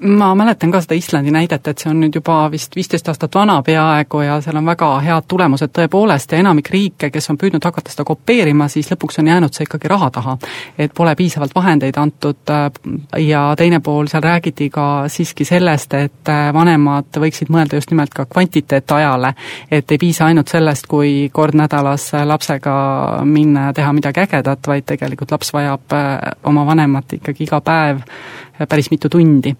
ma 0.00 0.34
mäletan 0.34 0.70
ka 0.70 0.80
seda 0.80 0.94
Islandi 0.94 1.30
näidet, 1.30 1.68
et 1.68 1.78
see 1.78 1.90
on 1.90 2.00
nüüd 2.02 2.14
juba 2.18 2.40
vist 2.52 2.76
viisteist 2.76 3.08
aastat 3.08 3.34
vana 3.34 3.58
peaaegu 3.62 4.20
ja 4.24 4.40
seal 4.44 4.58
on 4.60 4.66
väga 4.68 4.90
head 5.04 5.28
tulemused 5.28 5.72
tõepoolest 5.76 6.32
ja 6.32 6.42
enamik 6.42 6.70
riike, 6.72 7.10
kes 7.10 7.30
on 7.32 7.38
püüdnud 7.40 7.64
hakata 7.64 7.92
seda 7.92 8.04
kopeerima, 8.08 8.68
siis 8.68 8.90
lõpuks 8.92 9.20
on 9.22 9.30
jäänud 9.32 9.54
see 9.54 9.66
ikkagi 9.68 9.88
raha 9.88 10.10
taha. 10.10 10.36
et 10.78 10.94
pole 10.94 11.14
piisavalt 11.16 11.54
vahendeid 11.54 11.96
antud 11.96 12.50
äh, 12.50 12.70
ja 13.24 13.54
teine 13.56 13.80
pool, 13.80 14.06
seal 14.06 14.22
räägiti 14.22 14.70
ka 14.70 15.08
siiski 15.08 15.44
sellest, 15.44 15.94
et 15.94 16.28
äh, 16.32 16.52
vanemad 16.54 17.16
võiksid 17.16 17.52
mõelda 17.52 17.80
just 17.80 17.90
nimelt 17.90 18.14
ka 18.14 18.26
kvantiteetajale, 18.26 19.34
et 19.70 19.90
ei 19.90 19.98
piisa 19.98 20.26
ainult 20.26 20.48
sellest, 20.48 20.86
kui 20.86 21.30
kord 21.32 21.56
nädalas 21.58 22.10
lapsega 22.24 22.74
minna 23.24 23.68
ja 23.68 23.72
teha 23.72 23.92
midagi 23.92 24.20
ägedat, 24.26 24.66
vaid 24.66 24.86
tegelikult 24.88 25.32
laps 25.32 25.52
vajab 25.52 25.96
äh, 25.96 26.18
oma 26.44 26.66
vanemat 26.66 27.18
ikkagi 27.18 27.48
iga 27.48 27.60
päev 27.64 28.04
päris 28.66 28.90
mitu 28.90 29.08
tundi 29.12 29.54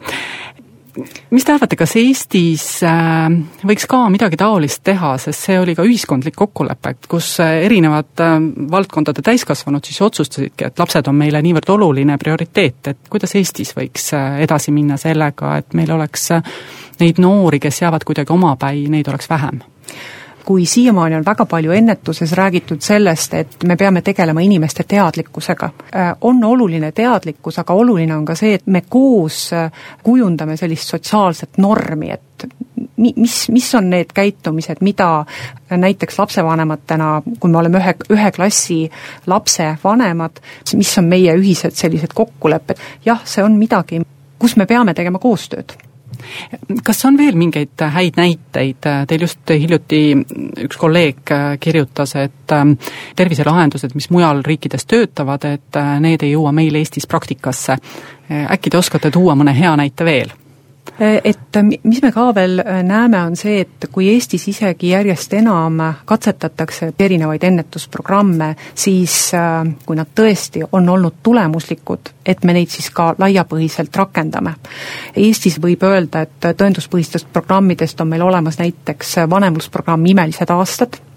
mis 1.31 1.45
te 1.45 1.53
arvate, 1.55 1.77
kas 1.79 1.95
Eestis 1.99 2.65
äh, 2.87 3.29
võiks 3.67 3.87
ka 3.91 4.01
midagi 4.13 4.39
taolist 4.41 4.83
teha, 4.87 5.15
sest 5.21 5.47
see 5.47 5.59
oli 5.61 5.75
ka 5.79 5.85
ühiskondlik 5.87 6.37
kokkulepe, 6.39 6.95
et 6.95 7.09
kus 7.11 7.31
äh, 7.45 7.59
erinevad 7.67 8.23
äh, 8.25 8.37
valdkondade 8.73 9.23
täiskasvanud 9.27 9.85
siis 9.87 10.01
otsustasidki, 10.09 10.69
et 10.69 10.83
lapsed 10.83 11.11
on 11.11 11.19
meile 11.19 11.43
niivõrd 11.45 11.75
oluline 11.77 12.19
prioriteet, 12.21 12.93
et 12.93 13.11
kuidas 13.11 13.35
Eestis 13.39 13.75
võiks 13.77 14.11
edasi 14.17 14.75
minna 14.75 14.99
sellega, 15.01 15.57
et 15.63 15.77
meil 15.79 15.93
oleks 15.95 16.31
neid 16.99 17.21
noori, 17.23 17.61
kes 17.63 17.83
jäävad 17.85 18.07
kuidagi 18.09 18.35
omapäi, 18.35 18.87
neid 18.93 19.11
oleks 19.13 19.31
vähem? 19.31 19.63
Kui 20.49 20.67
siiamaani 20.67 21.17
on 21.17 21.25
väga 21.25 21.45
palju 21.47 21.73
ennetuses 21.77 22.33
räägitud 22.33 22.81
sellest, 22.81 23.35
et 23.35 23.65
me 23.69 23.77
peame 23.77 24.01
tegelema 24.03 24.41
inimeste 24.41 24.85
teadlikkusega, 24.89 25.67
äh, 25.97 26.15
on 26.21 26.45
oluline 26.45 26.89
teadlikkus, 26.93 27.59
aga 27.59 27.75
oluline 27.75 28.17
on 28.17 28.25
ka 28.25 28.35
see, 28.35 28.55
et 28.57 28.67
me 28.67 28.81
koos 28.89 29.51
äh, 29.53 29.67
kujundame 30.03 30.57
sellist 30.57 30.89
sotsiaalset 30.89 31.59
normi, 31.61 32.09
et 32.11 32.47
mi-, 32.97 33.13
mis, 33.17 33.35
mis 33.53 33.69
on 33.75 33.91
need 33.91 34.15
käitumised, 34.17 34.81
mida 34.81 35.11
näiteks 35.71 36.19
lapsevanematena, 36.19 37.11
kui 37.41 37.53
me 37.53 37.61
oleme 37.61 37.83
ühe, 37.83 37.95
ühe 38.17 38.31
klassi 38.33 38.79
lapse 39.27 39.75
vanemad, 39.85 40.41
mis 40.81 40.95
on 40.99 41.13
meie 41.13 41.37
ühised 41.37 41.77
sellised 41.77 42.17
kokkulepped, 42.17 42.81
jah, 43.05 43.21
see 43.29 43.45
on 43.45 43.61
midagi, 43.61 44.01
kus 44.41 44.57
me 44.57 44.65
peame 44.65 44.97
tegema 44.97 45.21
koostööd 45.21 45.77
kas 46.85 47.05
on 47.05 47.19
veel 47.19 47.37
mingeid 47.39 47.85
häid 47.95 48.19
näiteid, 48.19 48.89
teil 49.09 49.25
just 49.25 49.51
hiljuti 49.51 50.03
üks 50.65 50.81
kolleeg 50.81 51.33
kirjutas, 51.61 52.17
et 52.17 52.55
ähm, 52.57 52.75
terviselahendused, 53.17 53.95
mis 53.95 54.11
mujal 54.11 54.43
riikides 54.47 54.87
töötavad, 54.89 55.45
et 55.45 55.81
äh, 55.81 55.95
need 56.01 56.25
ei 56.27 56.35
jõua 56.35 56.53
meil 56.53 56.75
Eestis 56.81 57.07
praktikasse. 57.07 57.79
äkki 58.29 58.71
te 58.71 58.79
oskate 58.79 59.11
tuua 59.11 59.35
mõne 59.35 59.55
hea 59.57 59.77
näite 59.77 60.05
veel? 60.05 60.33
Et 61.01 61.59
mis 61.85 62.03
me 62.03 62.11
ka 62.13 62.29
veel 62.35 62.63
näeme, 62.87 63.21
on 63.23 63.37
see, 63.37 63.61
et 63.65 63.89
kui 63.93 64.09
Eestis 64.13 64.49
isegi 64.51 64.93
järjest 64.93 65.35
enam 65.39 65.81
katsetatakse 66.09 66.93
erinevaid 66.99 67.45
ennetusprogramme, 67.49 68.55
siis 68.75 69.17
kui 69.87 69.99
nad 69.99 70.13
tõesti 70.15 70.65
on 70.73 70.89
olnud 70.89 71.21
tulemuslikud, 71.23 72.13
et 72.27 72.45
me 72.45 72.57
neid 72.57 72.73
siis 72.73 72.91
ka 72.95 73.13
laiapõhiselt 73.19 73.97
rakendame. 73.97 74.55
Eestis 75.17 75.59
võib 75.63 75.85
öelda, 75.87 76.27
et 76.27 76.51
tõenduspõhistest 76.63 77.33
programmidest 77.33 78.01
on 78.01 78.11
meil 78.15 78.27
olemas 78.27 78.59
näiteks 78.59 79.17
vanemlusprogramm 79.31 80.07
Imelised 80.07 80.51
aastad, 80.51 80.99
Äh, 80.99 81.08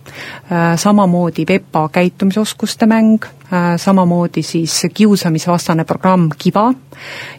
samamoodi 0.75 1.45
VEPA 1.47 1.89
käitumisoskuste 1.91 2.85
mäng, 2.85 3.23
äh, 3.23 3.77
samamoodi 3.77 4.43
siis 4.43 4.87
kiusamisvastane 4.93 5.83
programm 5.83 6.29
Kiva 6.37 6.73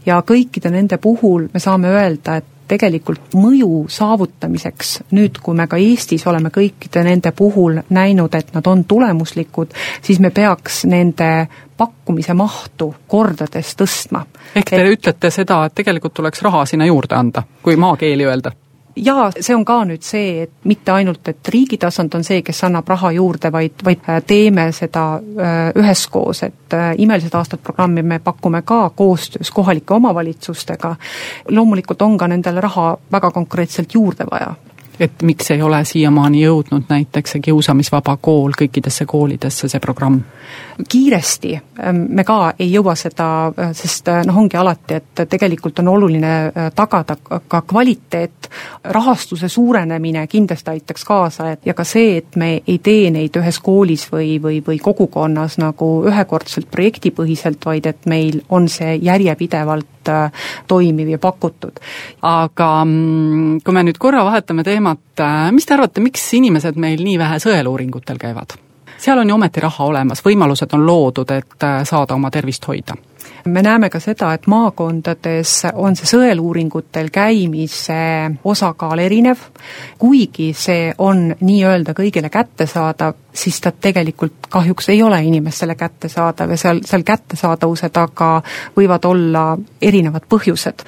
ja 0.06 0.22
kõikide 0.26 0.70
nende 0.70 0.98
puhul 0.98 1.48
me 1.52 1.60
saame 1.60 1.92
öelda, 1.92 2.36
et 2.36 2.50
tegelikult 2.72 3.34
mõju 3.36 3.86
saavutamiseks, 3.92 4.92
nüüd 5.16 5.40
kui 5.44 5.56
me 5.58 5.66
ka 5.68 5.76
Eestis 5.80 6.24
oleme 6.30 6.52
kõikide 6.54 7.02
nende 7.04 7.32
puhul 7.36 7.82
näinud, 7.92 8.34
et 8.34 8.54
nad 8.54 8.66
on 8.70 8.84
tulemuslikud, 8.88 9.74
siis 10.02 10.20
me 10.24 10.30
peaks 10.30 10.84
nende 10.88 11.28
pakkumise 11.76 12.34
mahtu 12.38 12.92
kordades 13.08 13.74
tõstma. 13.76 14.24
ehk 14.54 14.70
te 14.70 14.80
et... 14.80 14.92
ütlete 14.96 15.30
seda, 15.30 15.64
et 15.66 15.74
tegelikult 15.74 16.14
tuleks 16.14 16.42
raha 16.42 16.64
sinna 16.66 16.88
juurde 16.88 17.18
anda, 17.18 17.44
kui 17.62 17.76
maakeeli 17.76 18.28
öelda? 18.28 18.54
Jaa, 18.96 19.30
see 19.40 19.54
on 19.56 19.64
ka 19.64 19.78
nüüd 19.88 20.04
see, 20.04 20.42
et 20.44 20.52
mitte 20.68 20.92
ainult, 20.92 21.28
et 21.28 21.48
riigi 21.54 21.78
tasand 21.80 22.14
on 22.14 22.24
see, 22.24 22.42
kes 22.44 22.64
annab 22.66 22.88
raha 22.88 23.12
juurde, 23.16 23.52
vaid, 23.52 23.84
vaid 23.84 24.08
äh, 24.08 24.20
teeme 24.26 24.68
seda 24.76 25.04
äh, 25.18 25.60
üheskoos, 25.78 26.42
et 26.48 26.76
äh, 26.76 26.92
Imelised 27.02 27.34
aastad 27.34 27.62
programmi 27.64 28.02
me 28.02 28.18
pakume 28.18 28.62
ka 28.62 28.90
koostöös 28.96 29.50
kohalike 29.50 29.94
omavalitsustega. 29.94 30.96
loomulikult 31.48 32.02
on 32.02 32.18
ka 32.18 32.28
nendele 32.28 32.60
raha 32.60 32.96
väga 33.12 33.30
konkreetselt 33.30 33.94
juurde 33.94 34.26
vaja 34.30 34.54
et 35.02 35.22
miks 35.22 35.50
ei 35.50 35.62
ole 35.62 35.84
siiamaani 35.84 36.42
jõudnud 36.44 36.88
näiteks 36.88 37.36
see 37.36 37.44
kiusamisvaba 37.48 38.16
kool 38.20 38.54
kõikidesse 38.58 39.06
koolidesse, 39.06 39.68
see 39.68 39.80
programm? 39.80 40.20
kiiresti 40.88 41.54
ähm, 41.54 41.96
me 42.08 42.24
ka 42.24 42.52
ei 42.58 42.72
jõua 42.72 42.94
seda, 42.98 43.26
äh, 43.46 43.70
sest 43.76 44.08
äh, 44.08 44.22
noh, 44.26 44.38
ongi 44.42 44.56
alati, 44.58 44.98
et 44.98 45.22
tegelikult 45.30 45.78
on 45.82 45.92
oluline 45.92 46.32
äh, 46.46 46.70
tagada 46.74 47.16
ka 47.48 47.62
kvaliteet, 47.68 48.48
rahastuse 48.94 49.48
suurenemine 49.48 50.26
kindlasti 50.26 50.74
aitaks 50.74 51.04
kaasa, 51.08 51.50
et 51.52 51.66
ja 51.66 51.74
ka 51.74 51.84
see, 51.88 52.16
et 52.22 52.36
me 52.36 52.50
ei 52.66 52.78
tee 52.82 53.10
neid 53.14 53.36
ühes 53.40 53.60
koolis 53.62 54.08
või, 54.12 54.36
või, 54.42 54.60
või 54.66 54.78
kogukonnas 54.82 55.58
nagu 55.62 55.92
ühekordselt 56.08 56.70
projektipõhiselt, 56.70 57.64
vaid 57.64 57.86
et 57.86 58.06
meil 58.10 58.42
on 58.50 58.68
see 58.68 58.96
järjepidevalt 59.02 59.88
toimiv 60.66 61.08
ja 61.08 61.18
pakutud. 61.18 61.78
aga 62.22 62.84
mm, 62.84 63.60
kui 63.64 63.74
me 63.74 63.84
nüüd 63.86 63.98
korra 64.02 64.24
vahetame 64.26 64.64
teemat, 64.94 65.52
mis 65.54 65.66
te 65.66 65.74
arvate, 65.74 66.00
miks 66.00 66.24
inimesed 66.34 66.76
meil 66.80 67.02
nii 67.04 67.18
vähe 67.18 67.38
sõeluuringutel 67.42 68.18
käivad? 68.18 68.58
seal 69.02 69.18
on 69.18 69.28
ju 69.28 69.34
ometi 69.34 69.60
raha 69.60 69.84
olemas, 69.84 70.20
võimalused 70.22 70.74
on 70.76 70.86
loodud, 70.86 71.30
et 71.30 71.64
äh, 71.66 71.80
saada 71.84 72.14
oma 72.14 72.30
tervist 72.30 72.66
hoida 72.68 72.94
me 73.44 73.62
näeme 73.62 73.90
ka 73.90 74.00
seda, 74.00 74.32
et 74.34 74.46
maakondades 74.46 75.54
on 75.74 75.96
see 75.96 76.08
sõeluuringutel 76.10 77.10
käimise 77.12 77.96
osakaal 78.44 79.02
erinev, 79.02 79.40
kuigi 79.98 80.52
see 80.56 80.92
on 80.98 81.30
nii-öelda 81.40 81.94
kõigile 81.98 82.30
kättesaadav, 82.32 83.16
siis 83.32 83.60
ta 83.60 83.72
tegelikult 83.72 84.46
kahjuks 84.52 84.88
ei 84.92 85.02
ole 85.02 85.22
inimestele 85.24 85.74
kättesaadav 85.74 86.54
ja 86.54 86.60
seal, 86.60 86.82
seal 86.86 87.04
kättesaadavuse 87.06 87.90
taga 87.90 88.34
võivad 88.76 89.08
olla 89.08 89.44
erinevad 89.82 90.28
põhjused. 90.28 90.86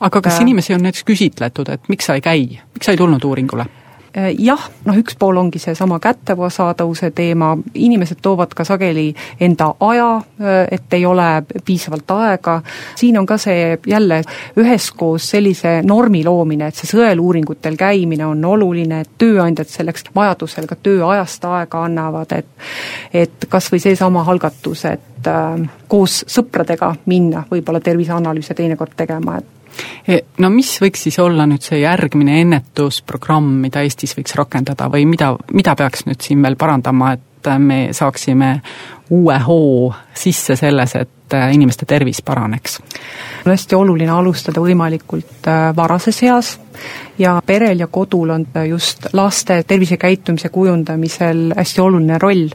aga 0.00 0.20
kas 0.20 0.40
inimesi 0.40 0.74
on 0.74 0.82
näiteks 0.82 1.04
küsitletud, 1.04 1.68
et 1.68 1.88
miks 1.88 2.06
sa 2.06 2.18
ei 2.18 2.20
käi, 2.20 2.46
miks 2.74 2.86
sa 2.86 2.92
ei 2.92 3.00
tulnud 3.00 3.24
uuringule? 3.24 3.66
Äh, 4.16 4.30
jah, 4.38 4.60
noh 4.86 4.94
üks 4.94 5.16
pool 5.18 5.40
ongi 5.40 5.58
seesama 5.58 5.96
kättesaadavuse 5.98 7.08
teema, 7.10 7.48
inimesed 7.74 8.20
toovad 8.22 8.52
ka 8.54 8.62
sageli 8.64 9.08
enda 9.42 9.72
aja, 9.82 10.10
äh, 10.38 10.58
et 10.70 10.94
ei 10.94 11.02
ole 11.06 11.42
piisavalt 11.66 12.12
aega, 12.14 12.60
siin 12.94 13.18
on 13.18 13.26
ka 13.26 13.38
see 13.42 13.72
jälle 13.90 14.20
üheskoos 14.62 15.26
sellise 15.34 15.80
normi 15.82 16.22
loomine, 16.24 16.68
et 16.70 16.78
see 16.78 16.92
sõeluuringutel 16.92 17.74
käimine 17.80 18.26
on 18.26 18.44
oluline, 18.44 19.00
et 19.02 19.10
tööandjad 19.18 19.72
selleks 19.72 20.06
vajadusel 20.14 20.70
ka 20.70 20.78
tööajast 20.78 21.50
aega 21.50 21.82
annavad, 21.88 22.38
et 22.38 22.46
et 23.24 23.48
kas 23.50 23.66
või 23.72 23.82
seesama 23.82 24.22
algatus, 24.30 24.84
et 24.94 25.26
äh, 25.26 25.66
koos 25.90 26.22
sõpradega 26.30 26.94
minna 27.10 27.42
võib-olla 27.50 27.82
terviseanalüüse 27.82 28.54
teinekord 28.54 28.94
tegema, 28.94 29.40
et 29.42 29.53
no 30.38 30.50
mis 30.50 30.74
võiks 30.82 31.06
siis 31.06 31.18
olla 31.22 31.46
nüüd 31.50 31.64
see 31.64 31.80
järgmine 31.82 32.40
ennetusprogramm, 32.42 33.60
mida 33.64 33.84
Eestis 33.84 34.16
võiks 34.18 34.36
rakendada 34.38 34.90
või 34.92 35.06
mida, 35.08 35.34
mida 35.52 35.76
peaks 35.78 36.06
nüüd 36.08 36.20
siin 36.24 36.42
veel 36.44 36.56
parandama, 36.60 37.14
et 37.16 37.50
me 37.58 37.88
saaksime 37.92 38.60
uue 39.10 39.38
hoo 39.46 39.92
sisse 40.16 40.56
selles, 40.56 40.94
et 40.96 41.34
inimeste 41.52 41.86
tervis 41.86 42.22
paraneks? 42.22 42.80
on 43.44 43.50
hästi 43.52 43.76
oluline 43.76 44.10
alustada 44.10 44.60
võimalikult 44.60 45.48
äh, 45.48 45.76
varases 45.76 46.22
eas 46.22 46.54
ja 47.18 47.42
perel 47.46 47.80
ja 47.80 47.86
kodul 47.86 48.30
on 48.30 48.46
just 48.68 49.06
laste 49.12 49.62
tervisekäitumise 49.62 50.48
kujundamisel 50.48 51.52
hästi 51.56 51.80
oluline 51.80 52.18
roll. 52.18 52.48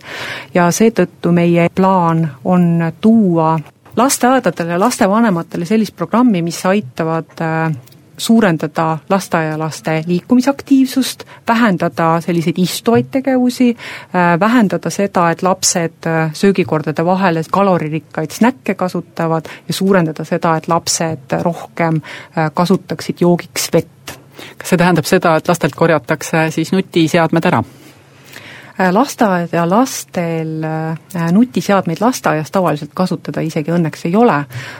ja 0.53 0.71
seetõttu 0.71 1.31
meie 1.31 1.69
plaan 1.75 2.27
on 2.43 2.91
tuua 3.01 3.59
lasteaedadele 3.95 4.71
ja 4.71 4.79
lastevanematele 4.79 5.65
sellist 5.65 5.95
programmi, 5.95 6.41
mis 6.41 6.65
aitavad 6.65 7.41
äh, 7.41 7.75
suurendada 8.17 8.97
lasteaialaste 9.09 10.03
liikumisaktiivsust, 10.07 11.23
vähendada 11.47 12.21
selliseid 12.21 12.57
istuvaid 12.57 13.05
tegevusi, 13.11 13.69
äh, 13.69 14.39
vähendada 14.39 14.89
seda, 14.89 15.29
et 15.31 15.43
lapsed 15.43 16.07
äh, 16.07 16.33
söögikordade 16.33 17.05
vahele 17.05 17.43
kaloririkkaid 17.51 18.31
snäkke 18.31 18.75
kasutavad 18.75 19.45
ja 19.67 19.73
suurendada 19.73 20.23
seda, 20.23 20.55
et 20.57 20.67
lapsed 20.67 21.39
rohkem 21.41 22.01
kasutaksid 22.53 23.21
joogiks 23.21 23.69
vett. 23.73 24.17
kas 24.57 24.69
see 24.69 24.77
tähendab 24.77 25.05
seda, 25.05 25.35
et 25.35 25.47
lastelt 25.47 25.75
korjatakse 25.75 26.47
siis 26.51 26.71
nutiseadmed 26.71 27.45
ära? 27.45 27.63
Äh, 28.79 28.93
lasteaed 28.93 29.49
ja 29.51 29.69
lastel 29.69 30.63
äh, 30.63 31.31
nutiseadmeid 31.31 31.97
lasteaias 31.99 32.51
tavaliselt 32.51 32.93
kasutada 32.95 33.41
isegi 33.43 33.73
õnneks 33.75 34.05
ei 34.07 34.15
ole, 34.15 34.37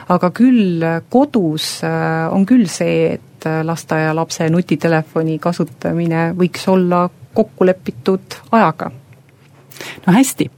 aga 0.08 0.30
küll 0.32 0.86
kodus 1.12 1.82
äh, 1.84 2.24
on 2.32 2.46
küll 2.48 2.64
see, 2.64 3.18
et 3.18 3.48
lasteaialapse 3.64 4.48
nutitelefoni 4.52 5.38
kasutamine 5.40 6.30
võiks 6.36 6.64
olla 6.68 7.02
kokku 7.34 7.68
lepitud 7.68 8.40
ajaga. 8.52 8.90
no 10.06 10.16
hästi, 10.16 10.50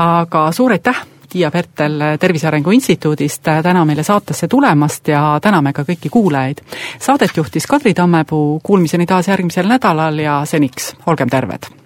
aga 0.00 0.48
suur 0.52 0.72
aitäh, 0.72 1.04
Tiia 1.28 1.50
Pertel 1.50 2.00
Tervise 2.20 2.48
Arengu 2.48 2.70
Instituudist 2.72 3.42
täna 3.44 3.84
meile 3.84 4.02
saatesse 4.08 4.48
tulemast 4.48 5.08
ja 5.08 5.38
täname 5.42 5.72
ka 5.76 5.84
kõiki 5.84 6.08
kuulajaid. 6.12 6.62
Saadet 6.98 7.36
juhtis 7.36 7.66
Kadri 7.66 7.92
Tammepuu, 7.94 8.60
kuulmiseni 8.62 9.06
taas 9.06 9.28
järgmisel 9.28 9.68
nädalal 9.68 10.22
ja 10.22 10.44
seniks 10.48 10.94
olgem 11.06 11.28
terved! 11.28 11.85